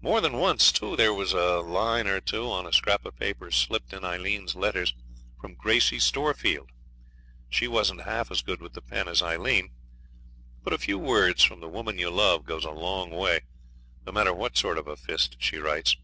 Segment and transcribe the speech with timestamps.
[0.00, 3.52] More than once, too, there was a line or two on a scrap of paper
[3.52, 4.92] slipped in Aileen's letters
[5.40, 6.68] from Gracey Storefield.
[7.48, 9.70] She wasn't half as good with the pen as Aileen,
[10.64, 13.42] but a few words from the woman you love goes a long way,
[14.04, 15.96] no matter what sort of a fist she writes.